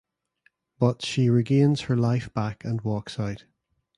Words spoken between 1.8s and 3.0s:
her life back and